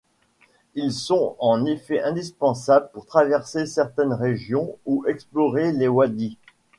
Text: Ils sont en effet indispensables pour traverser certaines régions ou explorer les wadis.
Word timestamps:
Ils 0.73 0.93
sont 0.93 1.35
en 1.37 1.63
effet 1.67 2.01
indispensables 2.01 2.89
pour 2.91 3.05
traverser 3.05 3.67
certaines 3.67 4.13
régions 4.13 4.79
ou 4.87 5.05
explorer 5.05 5.73
les 5.73 5.87
wadis. 5.87 6.39